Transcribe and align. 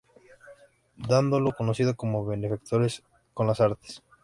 Dandolo 0.97 1.49
era 1.49 1.55
conocido 1.57 1.95
como 1.95 2.25
benefactor 2.25 2.87
de 2.89 2.99
las 3.45 3.61
artes. 3.61 4.01